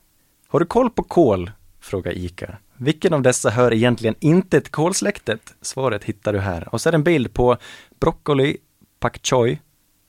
Har 0.48 0.60
du 0.60 0.66
koll 0.66 0.90
på 0.90 1.04
kål? 1.04 1.52
Frågar 1.80 2.12
Ica. 2.18 2.58
Vilken 2.74 3.14
av 3.14 3.22
dessa 3.22 3.50
hör 3.50 3.74
egentligen 3.74 4.16
inte 4.20 4.62
till 4.62 4.72
kålsläktet? 4.72 5.56
Svaret 5.62 6.04
hittar 6.04 6.34
du 6.34 6.40
här. 6.40 6.74
Och 6.74 6.82
så 6.82 6.90
är 6.90 6.92
det 6.92 6.96
en 6.96 7.04
bild 7.04 7.34
på 7.34 7.58
broccoli, 8.00 8.58
pak 9.00 9.20
choi, 9.24 9.60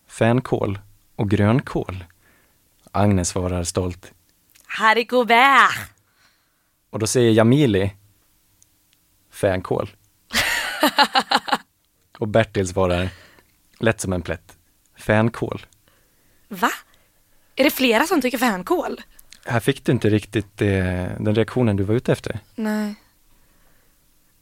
fänkål 0.06 0.78
och 1.16 1.30
grönkål. 1.30 2.04
Agnes 2.92 3.28
svarar 3.28 3.64
stolt. 3.64 4.12
Haricot 4.66 5.28
vert! 5.28 5.90
Och 6.90 6.98
då 6.98 7.06
säger 7.06 7.32
Jamili 7.32 7.94
fänkål. 9.30 9.90
och 12.18 12.28
Bertil 12.28 12.68
svarar 12.68 13.08
lätt 13.78 14.00
som 14.00 14.12
en 14.12 14.22
plätt. 14.22 14.56
Fänkål. 14.96 15.66
Va? 16.48 16.70
Är 17.58 17.64
det 17.64 17.70
flera 17.70 18.06
som 18.06 18.20
tycker 18.20 18.38
fänkål? 18.38 19.00
Här 19.44 19.60
fick 19.60 19.84
du 19.84 19.92
inte 19.92 20.10
riktigt 20.10 20.62
eh, 20.62 20.68
den 21.20 21.34
reaktionen 21.34 21.76
du 21.76 21.82
var 21.84 21.94
ute 21.94 22.12
efter. 22.12 22.38
Nej. 22.54 22.94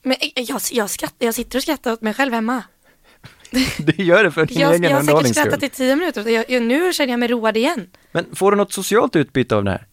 Men 0.03 0.17
eh, 0.21 0.43
jag, 0.43 0.61
jag, 0.73 0.91
skrattar, 0.91 1.27
jag 1.27 1.35
sitter 1.35 1.59
och 1.59 1.63
skrattar 1.63 1.93
åt 1.93 2.01
mig 2.01 2.15
själv 2.15 2.33
hemma. 2.33 2.63
Du 3.79 4.03
gör 4.05 4.25
det 4.25 4.31
för 4.31 4.47
din 4.47 4.59
Jag, 4.61 4.73
egen 4.75 4.83
jag 4.91 4.97
har 4.97 5.03
säkert 5.23 5.37
skrattat 5.37 5.63
i 5.63 5.69
tio 5.69 5.97
minuter. 5.97 6.29
Jag, 6.29 6.51
jag, 6.51 6.63
nu 6.63 6.93
känner 6.93 7.13
jag 7.13 7.21
mig 7.21 7.29
road 7.29 7.57
igen. 7.57 7.91
Men 8.13 8.35
får 8.35 8.51
du 8.51 8.57
något 8.57 8.73
socialt 8.73 9.17
utbyte 9.17 9.57
av 9.57 9.65
det 9.65 9.71
här? 9.71 9.87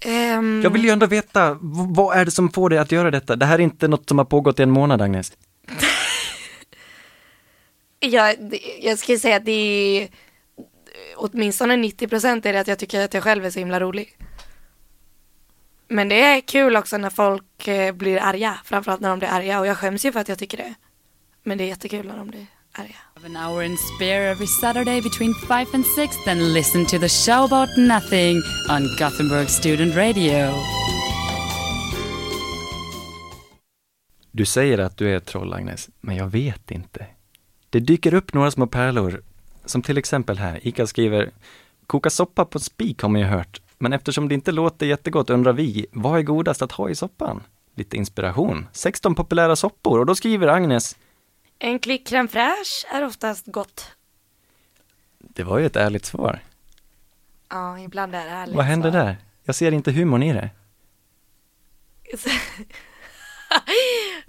Ehm, 0.00 0.60
Jag 0.64 0.70
vill 0.70 0.84
ju 0.84 0.90
ändå 0.90 1.06
veta, 1.06 1.58
vad 1.94 2.16
är 2.16 2.24
det 2.24 2.30
som 2.30 2.50
får 2.50 2.70
dig 2.70 2.78
att 2.78 2.92
göra 2.92 3.10
detta? 3.10 3.36
Det 3.36 3.46
här 3.46 3.54
är 3.58 3.62
inte 3.62 3.88
något 3.88 4.08
som 4.08 4.18
har 4.18 4.24
pågått 4.24 4.60
i 4.60 4.62
en 4.62 4.70
månad, 4.70 5.02
Agnes. 5.02 5.32
jag, 8.00 8.36
det- 8.50 8.78
jag 8.82 8.98
skulle 8.98 9.18
säga 9.18 9.36
att 9.36 9.44
det 9.44 9.52
är 9.52 10.08
åtminstone 11.16 11.76
90 11.76 12.08
procent 12.08 12.46
är 12.46 12.52
det 12.52 12.60
att 12.60 12.68
jag 12.68 12.78
tycker 12.78 13.04
att 13.04 13.14
jag 13.14 13.22
själv 13.22 13.44
är 13.44 13.50
så 13.50 13.58
himla 13.58 13.80
rolig. 13.80 14.16
Men 15.88 16.08
det 16.08 16.20
är 16.20 16.40
kul 16.40 16.76
också 16.76 16.96
när 16.96 17.10
folk 17.10 17.68
eh, 17.68 17.94
blir 17.94 18.18
arga, 18.18 18.58
framförallt 18.64 19.00
när 19.00 19.08
de 19.08 19.18
blir 19.18 19.28
arga 19.28 19.60
och 19.60 19.66
jag 19.66 19.78
skäms 19.78 20.04
ju 20.04 20.12
för 20.12 20.20
att 20.20 20.28
jag 20.28 20.38
tycker 20.38 20.56
det. 20.56 20.74
Men 21.42 21.58
det 21.58 21.64
är 21.64 21.68
jättekul 21.68 22.06
när 22.06 22.16
de 22.16 22.28
blir 22.28 22.46
arga. 22.72 22.96
Have 23.14 23.26
an 23.26 23.36
hour 23.36 23.62
in 23.62 23.76
spare 23.76 24.30
every 24.30 24.46
Saturday 24.46 25.02
between 25.02 25.34
5 25.48 25.66
and 25.74 25.86
6, 25.86 26.16
then 26.24 26.52
listen 26.52 26.86
to 26.86 26.98
the 26.98 27.08
show 27.08 27.44
about 27.44 27.68
nothing 27.76 28.36
on 28.70 28.96
Gothenburg 28.98 29.50
Student 29.50 29.96
Radio. 29.96 30.52
Du 34.30 34.44
säger 34.44 34.78
att 34.78 34.96
du 34.96 35.10
är 35.10 35.16
ett 35.16 35.26
troll, 35.26 35.52
Agnes, 35.52 35.90
men 36.00 36.16
jag 36.16 36.26
vet 36.26 36.70
inte. 36.70 37.06
Det 37.70 37.80
dyker 37.80 38.14
upp 38.14 38.34
några 38.34 38.50
små 38.50 38.66
pärlor, 38.66 39.22
som 39.66 39.82
till 39.82 39.98
exempel 39.98 40.38
här. 40.38 40.66
Ika 40.66 40.86
skriver, 40.86 41.30
koka 41.86 42.10
soppa 42.10 42.44
på 42.44 42.58
spik 42.58 43.02
har 43.02 43.08
man 43.08 43.20
ju 43.20 43.26
hört, 43.26 43.60
men 43.78 43.92
eftersom 43.92 44.28
det 44.28 44.34
inte 44.34 44.52
låter 44.52 44.86
jättegott 44.86 45.30
undrar 45.30 45.52
vi, 45.52 45.86
vad 45.92 46.18
är 46.18 46.22
godast 46.22 46.62
att 46.62 46.72
ha 46.72 46.88
i 46.90 46.94
soppan? 46.94 47.42
Lite 47.76 47.96
inspiration. 47.96 48.66
16 48.72 49.14
populära 49.14 49.56
soppor 49.56 49.98
och 49.98 50.06
då 50.06 50.14
skriver 50.14 50.48
Agnes, 50.48 50.96
En 51.58 51.78
klick 51.78 52.08
crème 52.10 52.28
fraîche 52.28 52.86
är 52.92 53.04
oftast 53.04 53.46
gott. 53.46 53.90
det 55.18 55.42
var 55.44 55.58
ju 55.58 55.66
ett 55.66 55.76
ärligt 55.76 56.04
svar. 56.04 56.40
Ja, 57.48 57.78
ibland 57.78 58.14
är 58.14 58.24
det 58.24 58.30
ärligt. 58.30 58.56
Vad 58.56 58.64
hände 58.64 58.90
svar. 58.90 59.00
där? 59.04 59.16
Jag 59.44 59.54
ser 59.54 59.72
inte 59.72 59.92
humorn 59.92 60.22
i 60.22 60.32
det. 60.32 60.50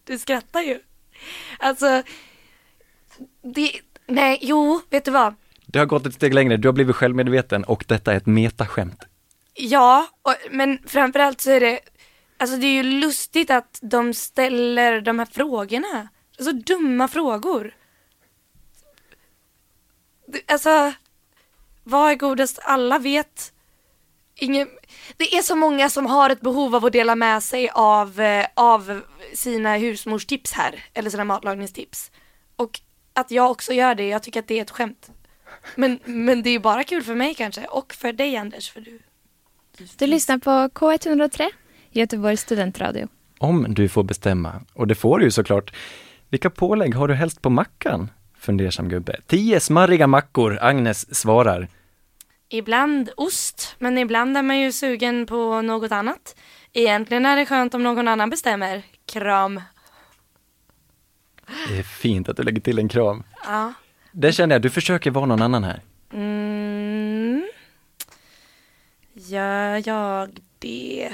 Du 0.03 0.17
skrattar 0.17 0.61
ju. 0.61 0.79
Alltså, 1.59 2.03
det, 3.41 3.71
nej, 4.07 4.39
jo, 4.41 4.81
vet 4.89 5.05
du 5.05 5.11
vad? 5.11 5.35
Det 5.65 5.79
har 5.79 5.85
gått 5.85 6.05
ett 6.05 6.13
steg 6.13 6.33
längre, 6.33 6.57
du 6.57 6.67
har 6.67 6.73
blivit 6.73 6.95
självmedveten 6.95 7.63
och 7.63 7.85
detta 7.87 8.13
är 8.13 8.17
ett 8.17 8.25
metaskämt. 8.25 9.03
Ja, 9.53 10.07
och, 10.21 10.35
men 10.51 10.79
framförallt 10.87 11.41
så 11.41 11.51
är 11.51 11.59
det, 11.59 11.79
alltså 12.37 12.57
det 12.57 12.65
är 12.65 12.73
ju 12.73 12.83
lustigt 12.83 13.49
att 13.49 13.79
de 13.81 14.13
ställer 14.13 15.01
de 15.01 15.19
här 15.19 15.25
frågorna. 15.25 16.07
Så 16.39 16.51
dumma 16.51 17.07
frågor. 17.07 17.75
Alltså, 20.47 20.93
vad 21.83 22.11
är 22.11 22.15
godast? 22.15 22.59
Alla 22.63 22.99
vet. 22.99 23.51
Ingen, 24.35 24.67
det 25.17 25.35
är 25.35 25.41
så 25.41 25.55
många 25.55 25.89
som 25.89 26.05
har 26.05 26.29
ett 26.29 26.41
behov 26.41 26.75
av 26.75 26.85
att 26.85 26.93
dela 26.93 27.15
med 27.15 27.43
sig 27.43 27.69
av, 27.69 28.19
eh, 28.19 28.45
av 28.53 29.01
sina 29.33 29.77
husmorstips 29.77 30.51
här, 30.51 30.83
eller 30.93 31.09
sina 31.09 31.23
matlagningstips. 31.23 32.11
Och 32.55 32.79
att 33.15 33.31
jag 33.31 33.51
också 33.51 33.73
gör 33.73 33.95
det, 33.95 34.07
jag 34.07 34.23
tycker 34.23 34.39
att 34.39 34.47
det 34.47 34.57
är 34.57 34.61
ett 34.61 34.71
skämt. 34.71 35.11
Men, 35.75 35.99
men 36.05 36.43
det 36.43 36.49
är 36.49 36.59
bara 36.59 36.83
kul 36.83 37.03
för 37.03 37.15
mig 37.15 37.33
kanske, 37.35 37.65
och 37.65 37.93
för 37.93 38.13
dig 38.13 38.37
Anders, 38.37 38.71
för 38.71 38.81
du 38.81 38.99
Du 39.97 40.07
lyssnar 40.07 40.37
på 40.37 40.49
K103, 40.49 41.49
Göteborgs 41.91 42.41
studentradio. 42.41 43.07
Om 43.37 43.65
du 43.69 43.89
får 43.89 44.03
bestämma, 44.03 44.61
och 44.73 44.87
det 44.87 44.95
får 44.95 45.19
du 45.19 45.25
ju 45.25 45.31
såklart. 45.31 45.73
Vilka 46.29 46.49
pålägg 46.49 46.95
har 46.95 47.07
du 47.07 47.13
helst 47.13 47.41
på 47.41 47.49
mackan? 47.49 48.09
Fundersam 48.37 48.89
gubbe. 48.89 49.19
Tio 49.27 49.59
smarriga 49.59 50.07
mackor, 50.07 50.59
Agnes 50.61 51.15
svarar. 51.15 51.67
Ibland 52.49 53.09
ost, 53.17 53.75
men 53.79 53.97
ibland 53.97 54.37
är 54.37 54.41
man 54.41 54.59
ju 54.59 54.71
sugen 54.71 55.25
på 55.25 55.61
något 55.61 55.91
annat. 55.91 56.35
Egentligen 56.73 57.25
är 57.25 57.35
det 57.35 57.45
skönt 57.45 57.73
om 57.73 57.83
någon 57.83 58.07
annan 58.07 58.29
bestämmer. 58.29 58.83
Kram. 59.05 59.61
Det 61.69 61.79
är 61.79 61.83
fint 61.83 62.29
att 62.29 62.37
du 62.37 62.43
lägger 62.43 62.61
till 62.61 62.79
en 62.79 62.87
kram. 62.87 63.23
Ja. 63.45 63.73
Det 64.11 64.31
känner 64.31 64.55
jag, 64.55 64.61
du 64.61 64.69
försöker 64.69 65.11
vara 65.11 65.25
någon 65.25 65.41
annan 65.41 65.63
här. 65.63 65.81
Mm. 66.13 67.47
Gör 69.13 69.83
jag 69.89 70.39
det? 70.59 71.09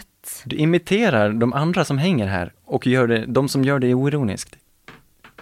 Du 0.45 0.55
imiterar 0.55 1.33
de 1.33 1.53
andra 1.53 1.85
som 1.85 1.97
hänger 1.97 2.27
här 2.27 2.53
och 2.65 2.87
gör 2.87 3.07
det, 3.07 3.25
de 3.25 3.49
som 3.49 3.63
gör 3.63 3.79
det 3.79 3.93
oironiskt. 3.93 4.57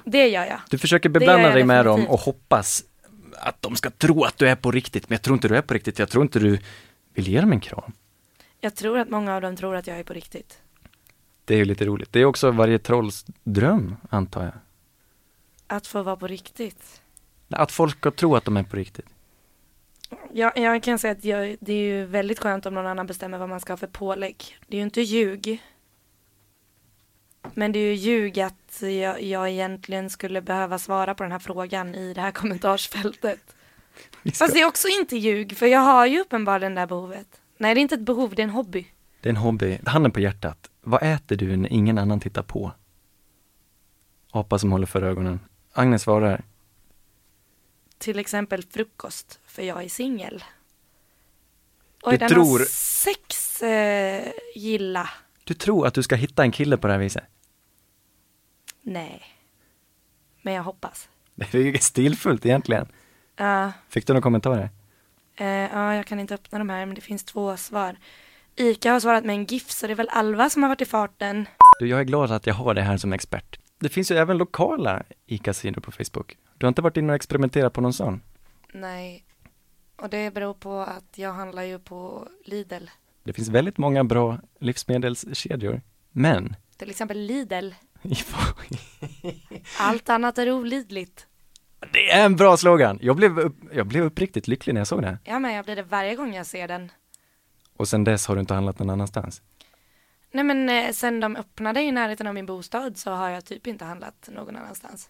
Det 0.03 0.27
gör 0.27 0.45
jag. 0.45 0.59
Du 0.69 0.77
försöker 0.77 1.09
beblanda 1.09 1.49
dig 1.49 1.63
med 1.63 1.85
dem 1.85 2.07
och 2.07 2.19
hoppas 2.19 2.83
att 3.37 3.61
de 3.61 3.75
ska 3.75 3.89
tro 3.89 4.23
att 4.23 4.37
du 4.37 4.49
är 4.49 4.55
på 4.55 4.71
riktigt, 4.71 5.09
men 5.09 5.15
jag 5.15 5.21
tror 5.21 5.33
inte 5.33 5.47
du 5.47 5.55
är 5.55 5.61
på 5.61 5.73
riktigt. 5.73 5.99
Jag 5.99 6.09
tror 6.09 6.23
inte 6.23 6.39
du 6.39 6.59
vill 7.13 7.27
ge 7.27 7.41
dem 7.41 7.51
en 7.51 7.59
kram. 7.59 7.91
Jag 8.61 8.75
tror 8.75 8.99
att 8.99 9.09
många 9.09 9.35
av 9.35 9.41
dem 9.41 9.55
tror 9.55 9.75
att 9.75 9.87
jag 9.87 9.99
är 9.99 10.03
på 10.03 10.13
riktigt. 10.13 10.57
Det 11.45 11.53
är 11.53 11.57
ju 11.57 11.65
lite 11.65 11.85
roligt. 11.85 12.13
Det 12.13 12.19
är 12.19 12.25
också 12.25 12.51
varje 12.51 12.79
trolls 12.79 13.25
dröm, 13.43 13.95
antar 14.09 14.43
jag. 14.43 14.53
Att 15.69 15.87
få 15.87 16.03
vara 16.03 16.15
på 16.15 16.27
riktigt. 16.27 17.01
Att 17.49 17.71
folk 17.71 17.97
ska 17.97 18.11
tro 18.11 18.35
att 18.35 18.45
de 18.45 18.57
är 18.57 18.63
på 18.63 18.75
riktigt. 18.75 19.05
Jag, 20.33 20.57
jag 20.57 20.83
kan 20.83 20.99
säga 20.99 21.11
att 21.11 21.25
jag, 21.25 21.57
det 21.59 21.73
är 21.73 21.83
ju 21.83 22.05
väldigt 22.05 22.39
skönt 22.39 22.65
om 22.65 22.73
någon 22.73 22.87
annan 22.87 23.07
bestämmer 23.07 23.37
vad 23.37 23.49
man 23.49 23.59
ska 23.59 23.73
ha 23.73 23.77
för 23.77 23.87
pålägg. 23.87 24.57
Det 24.67 24.75
är 24.75 24.77
ju 24.77 24.83
inte 24.83 25.01
ljug. 25.01 25.63
Men 27.53 27.71
det 27.71 27.79
är 27.79 27.83
ju 27.83 27.93
ljug 27.93 28.39
att 28.39 28.81
jag, 28.81 29.23
jag 29.23 29.49
egentligen 29.49 30.09
skulle 30.09 30.41
behöva 30.41 30.79
svara 30.79 31.15
på 31.15 31.23
den 31.23 31.31
här 31.31 31.39
frågan 31.39 31.95
i 31.95 32.13
det 32.13 32.21
här 32.21 32.31
kommentarsfältet. 32.41 33.55
Fast 34.33 34.53
det 34.53 34.61
är 34.61 34.65
också 34.65 34.87
inte 34.87 35.17
ljug, 35.17 35.57
för 35.57 35.65
jag 35.65 35.79
har 35.79 36.05
ju 36.05 36.19
uppenbarligen 36.21 36.75
det 36.75 36.81
här 36.81 36.87
behovet. 36.87 37.41
Nej, 37.57 37.75
det 37.75 37.79
är 37.79 37.81
inte 37.81 37.95
ett 37.95 38.01
behov, 38.01 38.35
det 38.35 38.41
är 38.41 38.43
en 38.43 38.49
hobby. 38.49 38.87
Det 39.21 39.29
är 39.29 39.31
en 39.31 39.37
hobby. 39.37 39.79
Handen 39.85 40.11
på 40.11 40.19
hjärtat. 40.19 40.69
Vad 40.81 41.03
äter 41.03 41.35
du 41.35 41.57
när 41.57 41.73
ingen 41.73 41.97
annan 41.97 42.19
tittar 42.19 42.43
på? 42.43 42.71
Apa 44.31 44.59
som 44.59 44.71
håller 44.71 44.85
för 44.85 45.01
ögonen. 45.01 45.39
Agnes 45.73 46.01
svarar. 46.01 46.43
Till 47.97 48.19
exempel 48.19 48.63
frukost, 48.63 49.39
för 49.45 49.61
jag 49.63 49.83
är 49.83 49.89
singel. 49.89 50.43
Oj, 52.01 52.11
Du 52.13 52.17
den 52.17 52.29
tror- 52.29 52.59
har 52.59 52.65
sex 52.65 53.61
eh, 53.63 54.31
gilla. 54.55 55.09
Du 55.43 55.53
tror 55.53 55.87
att 55.87 55.93
du 55.93 56.03
ska 56.03 56.15
hitta 56.15 56.43
en 56.43 56.51
kille 56.51 56.77
på 56.77 56.87
det 56.87 56.93
här 56.93 56.99
viset? 56.99 57.23
Nej. 58.81 59.23
Men 60.41 60.53
jag 60.53 60.63
hoppas. 60.63 61.09
Det 61.35 61.53
är 61.53 61.57
ju 61.61 61.77
stilfullt 61.77 62.45
egentligen. 62.45 62.87
Ja. 63.35 63.71
Fick 63.89 64.07
du 64.07 64.13
några 64.13 64.21
kommentarer? 64.23 64.69
Eh, 65.35 65.47
ja, 65.47 65.95
jag 65.95 66.05
kan 66.07 66.19
inte 66.19 66.33
öppna 66.33 66.57
de 66.59 66.69
här, 66.69 66.85
men 66.85 66.95
det 66.95 67.01
finns 67.01 67.23
två 67.23 67.57
svar. 67.57 67.97
Ika 68.55 68.91
har 68.91 68.99
svarat 68.99 69.25
med 69.25 69.35
en 69.35 69.45
GIF, 69.45 69.71
så 69.71 69.87
det 69.87 69.93
är 69.93 69.95
väl 69.95 70.09
Alva 70.09 70.49
som 70.49 70.63
har 70.63 70.69
varit 70.69 70.81
i 70.81 70.85
farten. 70.85 71.47
Du, 71.79 71.87
jag 71.87 71.99
är 71.99 72.03
glad 72.03 72.31
att 72.31 72.47
jag 72.47 72.53
har 72.53 72.73
det 72.73 72.81
här 72.81 72.97
som 72.97 73.13
expert. 73.13 73.59
Det 73.79 73.89
finns 73.89 74.11
ju 74.11 74.15
även 74.15 74.37
lokala 74.37 75.03
ICA-sidor 75.25 75.81
på 75.81 75.91
Facebook. 75.91 76.37
Du 76.57 76.65
har 76.65 76.69
inte 76.69 76.81
varit 76.81 76.97
inne 76.97 77.09
och 77.13 77.15
experimenterat 77.15 77.73
på 77.73 77.81
någon 77.81 77.93
sån? 77.93 78.21
Nej. 78.73 79.25
Och 79.95 80.09
det 80.09 80.33
beror 80.33 80.53
på 80.53 80.79
att 80.79 81.17
jag 81.17 81.33
handlar 81.33 81.63
ju 81.63 81.79
på 81.79 82.27
Lidl. 82.45 82.85
Det 83.23 83.33
finns 83.33 83.47
väldigt 83.49 83.77
många 83.77 84.03
bra 84.03 84.39
livsmedelskedjor. 84.59 85.81
Men, 86.11 86.55
Till 86.77 86.89
exempel 86.89 87.17
Lidl. 87.19 87.69
Allt 89.79 90.09
annat 90.09 90.37
är 90.37 90.51
olidligt. 90.51 91.27
det 91.93 92.11
är 92.11 92.25
en 92.25 92.35
bra 92.35 92.57
slogan! 92.57 92.99
Jag 93.01 93.15
blev, 93.15 93.39
upp, 93.39 93.55
jag 93.73 93.87
blev 93.87 94.03
uppriktigt 94.03 94.47
lycklig 94.47 94.73
när 94.73 94.81
jag 94.81 94.87
såg 94.87 95.01
det. 95.01 95.17
Ja, 95.23 95.39
men 95.39 95.53
jag 95.53 95.65
blir 95.65 95.75
det 95.75 95.83
varje 95.83 96.15
gång 96.15 96.33
jag 96.33 96.45
ser 96.45 96.67
den. 96.67 96.91
Och 97.77 97.87
sen 97.87 98.03
dess 98.03 98.27
har 98.27 98.35
du 98.35 98.41
inte 98.41 98.53
handlat 98.53 98.79
någon 98.79 98.89
annanstans. 98.89 99.41
Nej, 100.31 100.43
men 100.43 100.69
eh, 100.69 100.91
sen 100.91 101.19
de 101.19 101.35
öppnade 101.35 101.81
i 101.81 101.91
närheten 101.91 102.27
av 102.27 102.33
min 102.33 102.45
bostad 102.45 102.97
så 102.97 103.11
har 103.11 103.29
jag 103.29 103.45
typ 103.45 103.67
inte 103.67 103.85
handlat 103.85 104.29
någon 104.31 104.55
annanstans. 104.55 105.09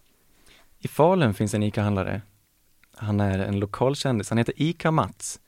I 0.79 0.87
Falun 0.87 1.33
finns 1.33 1.53
en 1.53 1.63
ICA-handlare. 1.63 2.21
Han 2.95 3.19
är 3.19 3.39
en 3.39 3.59
lokalkändis, 3.59 4.29
han 4.29 4.37
heter 4.37 4.53
ICA 4.57 4.91
Mats. 4.91 5.39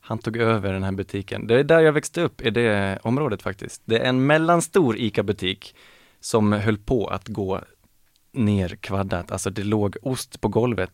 Han 0.00 0.18
tog 0.18 0.36
över 0.36 0.72
den 0.72 0.82
här 0.82 0.92
butiken. 0.92 1.46
Det 1.46 1.54
är 1.54 1.64
där 1.64 1.80
jag 1.80 1.92
växte 1.92 2.20
upp, 2.20 2.40
i 2.40 2.50
det 2.50 2.98
området 3.02 3.42
faktiskt. 3.42 3.82
Det 3.84 3.98
är 3.98 4.04
en 4.04 4.26
mellanstor 4.26 4.98
ICA-butik 4.98 5.74
som 6.20 6.52
höll 6.52 6.78
på 6.78 7.06
att 7.06 7.28
gå 7.28 7.60
ner 8.32 8.68
kvaddat, 8.68 9.32
alltså 9.32 9.50
det 9.50 9.64
låg 9.64 9.96
ost 10.02 10.40
på 10.40 10.48
golvet. 10.48 10.90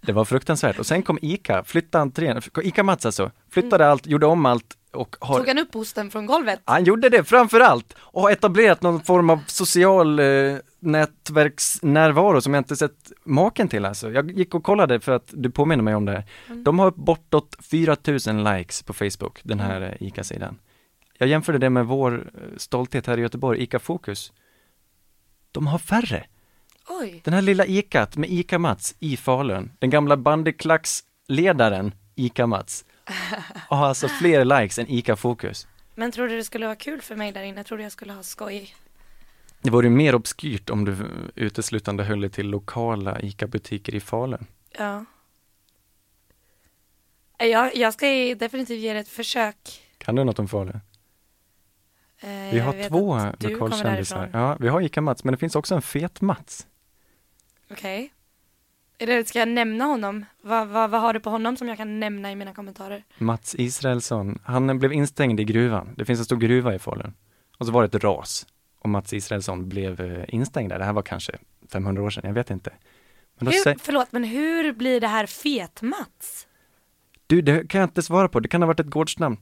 Det 0.00 0.12
var 0.12 0.24
fruktansvärt. 0.24 0.78
Och 0.78 0.86
sen 0.86 1.02
kom 1.02 1.18
ICA, 1.22 1.64
flyttade 1.64 2.02
entrén, 2.02 2.40
ICA 2.62 2.82
Mats 2.82 3.06
alltså, 3.06 3.30
flyttade 3.50 3.88
allt, 3.88 4.06
gjorde 4.06 4.26
om 4.26 4.46
allt 4.46 4.76
och 4.92 5.16
har 5.20 5.38
Tog 5.38 5.48
han 5.48 5.58
upp 5.58 5.76
osten 5.76 6.10
från 6.10 6.26
golvet? 6.26 6.60
han 6.64 6.84
gjorde 6.84 7.08
det 7.08 7.24
framför 7.24 7.60
allt 7.60 7.94
och 7.98 8.22
har 8.22 8.30
etablerat 8.30 8.82
någon 8.82 9.00
form 9.02 9.30
av 9.30 9.44
social 9.46 10.18
eh, 10.18 10.56
nätverksnärvaro 10.80 12.40
som 12.40 12.54
jag 12.54 12.60
inte 12.60 12.76
sett 12.76 13.12
maken 13.24 13.68
till 13.68 13.84
alltså. 13.84 14.10
Jag 14.10 14.30
gick 14.30 14.54
och 14.54 14.64
kollade 14.64 15.00
för 15.00 15.12
att 15.12 15.30
du 15.32 15.50
påminner 15.50 15.82
mig 15.82 15.94
om 15.94 16.04
det 16.04 16.12
här. 16.12 16.24
De 16.64 16.78
har 16.78 16.90
bortåt 16.90 17.56
4000 17.70 18.44
likes 18.44 18.82
på 18.82 18.92
Facebook, 18.92 19.40
den 19.42 19.60
här 19.60 19.80
eh, 19.80 20.06
ICA-sidan. 20.08 20.58
Jag 21.18 21.28
jämförde 21.28 21.58
det 21.58 21.70
med 21.70 21.86
vår 21.86 22.30
eh, 22.34 22.56
stolthet 22.56 23.06
här 23.06 23.18
i 23.18 23.20
Göteborg, 23.20 23.62
ICA 23.62 23.78
Fokus. 23.78 24.32
De 25.52 25.66
har 25.66 25.78
färre. 25.78 26.26
Oj. 26.88 27.20
Den 27.24 27.34
här 27.34 27.42
lilla 27.42 27.66
Icat 27.66 28.16
med 28.16 28.30
Ica-Mats 28.30 28.94
i 28.98 29.16
Falun, 29.16 29.72
den 29.78 29.90
gamla 29.90 30.16
bandyklacksledaren 30.16 31.94
Ica-Mats, 32.14 32.84
har 33.68 33.86
alltså 33.86 34.08
fler 34.08 34.44
likes 34.44 34.78
än 34.78 34.86
Ica-Fokus. 34.88 35.66
Men 35.94 36.12
tror 36.12 36.28
du 36.28 36.36
det 36.36 36.44
skulle 36.44 36.66
vara 36.66 36.76
kul 36.76 37.02
för 37.02 37.16
mig 37.16 37.32
där 37.32 37.42
inne? 37.42 37.64
Tror 37.64 37.78
du 37.78 37.84
jag 37.84 37.92
skulle 37.92 38.12
ha 38.12 38.22
skoj? 38.22 38.74
Det 39.60 39.70
vore 39.70 39.86
ju 39.86 39.90
mer 39.90 40.14
obskyrt 40.14 40.70
om 40.70 40.84
du 40.84 40.96
uteslutande 41.34 42.04
höll 42.04 42.20
dig 42.20 42.30
till 42.30 42.46
lokala 42.48 43.20
ICA-butiker 43.20 43.94
i 43.94 44.00
Falun. 44.00 44.46
Ja. 44.78 45.04
Jag, 47.38 47.76
jag 47.76 47.92
ska 47.94 48.06
definitivt 48.36 48.80
ge 48.80 48.92
det 48.92 48.98
ett 48.98 49.08
försök. 49.08 49.82
Kan 49.98 50.14
du 50.14 50.24
något 50.24 50.38
om 50.38 50.48
Falun? 50.48 50.80
Eh, 52.20 52.28
Vi 52.52 52.58
har 52.58 52.88
två 52.88 53.18
lokalkändisar. 53.48 54.30
Ja, 54.32 54.56
vi 54.60 54.68
har 54.68 54.80
Ica-Mats, 54.80 55.24
men 55.24 55.32
det 55.32 55.38
finns 55.38 55.56
också 55.56 55.74
en 55.74 55.82
fet 55.82 56.20
Mats. 56.20 56.66
Okej. 57.70 57.98
Är 58.04 58.10
det, 58.98 59.28
ska 59.28 59.38
jag 59.38 59.48
nämna 59.48 59.84
honom? 59.84 60.24
Vad, 60.42 60.68
vad, 60.68 60.90
vad 60.90 61.00
har 61.00 61.12
du 61.12 61.20
på 61.20 61.30
honom 61.30 61.56
som 61.56 61.68
jag 61.68 61.76
kan 61.76 62.00
nämna 62.00 62.32
i 62.32 62.36
mina 62.36 62.54
kommentarer? 62.54 63.04
Mats 63.18 63.54
Israelsson, 63.58 64.38
han 64.44 64.78
blev 64.78 64.92
instängd 64.92 65.40
i 65.40 65.44
gruvan. 65.44 65.94
Det 65.96 66.04
finns 66.04 66.18
en 66.18 66.24
stor 66.24 66.36
gruva 66.36 66.74
i 66.74 66.78
Falun. 66.78 67.14
Och 67.58 67.66
så 67.66 67.72
var 67.72 67.82
det 67.82 67.96
ett 67.96 68.04
ras. 68.04 68.46
Och 68.78 68.88
Mats 68.88 69.12
Israelsson 69.12 69.68
blev 69.68 70.00
eh, 70.00 70.24
instängd 70.28 70.72
där. 70.72 70.78
Det 70.78 70.84
här 70.84 70.92
var 70.92 71.02
kanske 71.02 71.32
500 71.72 72.02
år 72.02 72.10
sedan, 72.10 72.22
jag 72.26 72.34
vet 72.34 72.50
inte. 72.50 72.70
Men 73.38 73.46
Hur, 73.52 73.64
sä- 73.64 73.78
förlåt, 73.82 74.12
men 74.12 74.24
hur 74.24 74.72
blir 74.72 75.00
det 75.00 75.06
här 75.08 75.26
Fet-Mats? 75.26 76.46
Du, 77.26 77.42
det 77.42 77.68
kan 77.68 77.80
jag 77.80 77.88
inte 77.88 78.02
svara 78.02 78.28
på. 78.28 78.40
Det 78.40 78.48
kan 78.48 78.62
ha 78.62 78.66
varit 78.66 78.80
ett 78.80 78.86
gårdsnamn. 78.86 79.36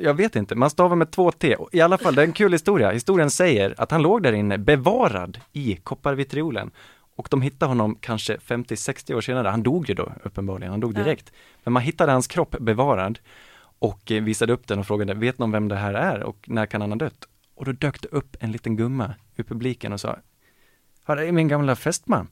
Jag 0.00 0.14
vet 0.14 0.36
inte. 0.36 0.54
Man 0.54 0.70
stavar 0.70 0.96
med 0.96 1.10
två 1.10 1.32
T. 1.32 1.56
I 1.72 1.80
alla 1.80 1.98
fall, 1.98 2.14
det 2.14 2.22
är 2.22 2.26
en 2.26 2.32
kul 2.32 2.52
historia. 2.52 2.90
Historien 2.90 3.30
säger 3.30 3.74
att 3.80 3.90
han 3.90 4.02
låg 4.02 4.22
där 4.22 4.32
inne 4.32 4.58
bevarad 4.58 5.40
i 5.52 5.76
kopparvitriolen. 5.76 6.70
Och 7.16 7.28
de 7.30 7.42
hittade 7.42 7.70
honom 7.70 7.96
kanske 8.00 8.36
50-60 8.36 9.14
år 9.14 9.20
senare. 9.20 9.48
Han 9.48 9.62
dog 9.62 9.88
ju 9.88 9.94
då 9.94 10.12
uppenbarligen. 10.22 10.70
Han 10.70 10.80
dog 10.80 10.98
Ja. 10.98 11.02
direkt. 11.04 11.32
Men 11.64 11.72
man 11.72 11.82
hittade 11.82 12.12
hans 12.12 12.26
kropp 12.26 12.56
bevarad 12.60 13.18
och 13.78 14.10
eh, 14.12 14.22
visade 14.22 14.52
upp 14.52 14.66
den 14.66 14.78
och 14.78 14.86
frågade, 14.86 15.14
vet 15.14 15.38
någon 15.38 15.52
vem 15.52 15.68
det 15.68 15.76
här 15.76 15.94
är 15.94 16.22
och 16.22 16.44
när 16.46 16.66
kan 16.66 16.80
han 16.80 16.90
ha 16.90 16.96
dött? 16.98 17.28
Och 17.54 17.64
då 17.64 17.72
dök 17.72 18.02
det 18.02 18.08
upp 18.08 18.36
en 18.40 18.52
liten 18.52 18.76
gumma 18.76 19.14
ur 19.36 19.44
publiken 19.44 19.92
och 19.92 20.00
sa, 20.00 20.16
"Ja, 21.06 21.14
det 21.14 21.26
är 21.26 21.32
min 21.32 21.48
gamla 21.48 21.76
fästman. 21.76 22.28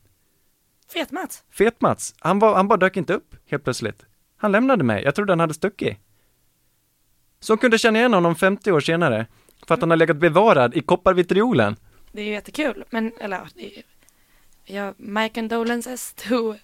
Fet-Mats? 0.93 1.45
Fet-Mats, 1.51 2.15
han, 2.19 2.39
var, 2.39 2.55
han 2.55 2.69
bara 2.69 2.77
dök 2.77 2.97
inte 2.97 3.15
upp 3.15 3.35
helt 3.51 3.65
plötsligt. 3.65 4.05
Han 4.37 4.53
lämnade 4.53 4.85
mig, 4.85 5.03
jag 5.05 5.15
trodde 5.15 5.33
han 5.33 5.41
hade 5.41 5.55
stuckit. 5.55 5.99
Så 7.41 7.53
hon 7.53 7.59
kunde 7.59 7.79
känna 7.79 7.99
igen 7.99 8.15
honom 8.15 8.35
50 8.37 8.73
år 8.73 8.81
senare, 8.81 9.27
för 9.67 9.75
att 9.75 9.81
han 9.81 9.91
har 9.91 9.97
legat 9.97 10.17
bevarad 10.17 10.75
i 10.77 10.81
kopparvitriolen. 10.81 11.77
Det 12.13 12.21
är 12.21 12.27
ju 12.27 12.33
jättekul, 12.33 12.85
men 12.91 13.13
eller 13.21 13.37
ja, 13.37 13.47
det 13.55 13.79
är, 13.79 13.83
ja, 14.65 14.95
my 14.97 15.29
condolences 15.29 16.15
to 16.15 16.55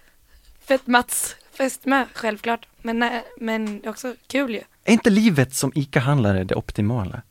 Fet-Mats 0.60 1.36
fästmö, 1.52 2.04
självklart. 2.14 2.66
Men, 2.82 2.98
nej, 2.98 3.24
men 3.36 3.82
också 3.86 4.14
kul 4.26 4.50
ju. 4.50 4.60
Är 4.84 4.92
inte 4.92 5.10
livet 5.10 5.54
som 5.54 5.72
ICA-handlare 5.74 6.44
det 6.44 6.54
optimala? 6.54 7.22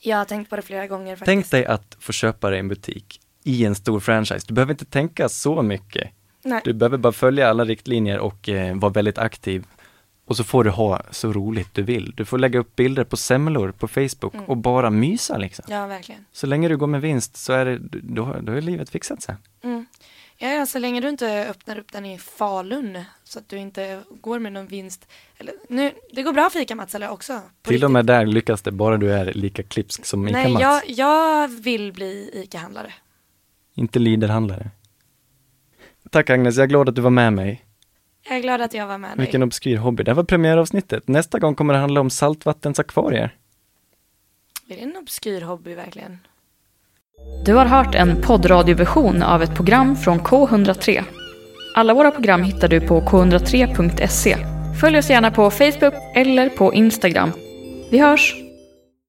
Jag 0.00 0.16
har 0.16 0.24
tänkt 0.24 0.50
på 0.50 0.56
det 0.56 0.62
flera 0.62 0.86
gånger 0.86 1.16
faktiskt. 1.16 1.26
Tänk 1.26 1.50
dig 1.50 1.66
att 1.66 1.96
få 2.00 2.12
köpa 2.12 2.50
dig 2.50 2.58
en 2.58 2.68
butik 2.68 3.20
i 3.44 3.64
en 3.64 3.74
stor 3.74 4.00
franchise. 4.00 4.46
Du 4.48 4.54
behöver 4.54 4.72
inte 4.72 4.84
tänka 4.84 5.28
så 5.28 5.62
mycket. 5.62 6.10
Nej. 6.42 6.60
Du 6.64 6.72
behöver 6.72 6.98
bara 6.98 7.12
följa 7.12 7.48
alla 7.48 7.64
riktlinjer 7.64 8.18
och 8.18 8.48
eh, 8.48 8.76
vara 8.76 8.92
väldigt 8.92 9.18
aktiv. 9.18 9.64
Och 10.28 10.36
så 10.36 10.44
får 10.44 10.64
du 10.64 10.70
ha 10.70 11.02
så 11.10 11.32
roligt 11.32 11.68
du 11.74 11.82
vill. 11.82 12.12
Du 12.16 12.24
får 12.24 12.38
lägga 12.38 12.58
upp 12.58 12.76
bilder 12.76 13.04
på 13.04 13.16
semlor 13.16 13.72
på 13.72 13.88
Facebook 13.88 14.34
Mm. 14.34 14.46
och 14.46 14.56
bara 14.56 14.90
mysa 14.90 15.36
liksom. 15.38 15.64
Ja, 15.68 15.86
verkligen. 15.86 16.24
Så 16.32 16.46
länge 16.46 16.68
du 16.68 16.76
går 16.76 16.86
med 16.86 17.00
vinst 17.00 17.36
så 17.36 17.52
är 17.52 17.64
det, 17.64 17.78
då, 18.02 18.36
då 18.42 18.52
är 18.52 18.60
livet 18.60 18.90
fixat 18.90 19.22
sen. 19.22 19.36
Mm. 19.64 19.86
Ja, 20.38 20.48
ja, 20.48 20.66
så 20.66 20.78
länge 20.78 21.00
du 21.00 21.08
inte 21.08 21.46
öppnar 21.50 21.78
upp 21.78 21.92
den 21.92 22.06
i 22.06 22.18
Falun 22.18 22.98
så 23.24 23.38
att 23.38 23.48
du 23.48 23.56
inte 23.58 24.00
går 24.20 24.38
med 24.38 24.52
någon 24.52 24.66
vinst. 24.66 25.08
Eller, 25.38 25.54
nu, 25.68 25.92
det 26.12 26.22
går 26.22 26.32
bra 26.32 26.50
för 26.50 26.60
ICA-Mats 26.60 26.94
eller 26.94 27.08
också? 27.10 27.40
Till 27.62 27.84
och 27.84 27.90
med 27.90 28.06
där 28.06 28.26
lyckas 28.26 28.62
det 28.62 28.72
bara 28.72 28.96
du 28.96 29.12
är 29.12 29.32
lika 29.32 29.62
klipsk 29.62 30.06
som 30.06 30.24
Nej, 30.24 30.42
ICA-Mats. 30.42 30.62
jag, 30.62 30.82
jag 30.86 31.48
vill 31.48 31.92
bli 31.92 32.30
ICA-handlare. 32.34 32.92
Inte 33.74 33.98
Lidl-handlare. 33.98 34.70
Tack 36.10 36.30
Agnes, 36.30 36.56
jag 36.56 36.64
är 36.64 36.68
glad 36.68 36.88
att 36.88 36.94
du 36.94 37.00
var 37.02 37.10
med 37.10 37.32
mig. 37.32 37.65
Jag 38.28 38.38
är 38.38 38.42
glad 38.42 38.60
att 38.60 38.74
jag 38.74 38.86
var 38.86 38.98
med 38.98 39.10
dig. 39.10 39.16
Vilken 39.18 39.42
obskyr 39.42 39.76
hobby. 39.76 40.02
Det 40.02 40.10
här 40.10 40.16
var 40.16 40.24
premiäravsnittet. 40.24 41.08
Nästa 41.08 41.38
gång 41.38 41.54
kommer 41.54 41.74
det 41.74 41.80
handla 41.80 42.00
om 42.00 42.10
saltvattensakvarier. 42.10 43.34
Är 44.68 44.76
det 44.76 44.82
en 44.82 44.96
obskyr 44.96 45.40
hobby 45.40 45.74
verkligen? 45.74 46.18
Du 47.44 47.54
har 47.54 47.66
hört 47.66 47.94
en 47.94 48.22
poddradioversion 48.22 49.22
av 49.22 49.42
ett 49.42 49.54
program 49.54 49.96
från 49.96 50.20
K103. 50.20 51.04
Alla 51.74 51.94
våra 51.94 52.10
program 52.10 52.42
hittar 52.42 52.68
du 52.68 52.80
på 52.80 53.00
k103.se. 53.00 54.36
Följ 54.80 54.98
oss 54.98 55.10
gärna 55.10 55.30
på 55.30 55.50
Facebook 55.50 55.94
eller 56.14 56.48
på 56.48 56.74
Instagram. 56.74 57.32
Vi 57.90 57.98
hörs! 57.98 58.45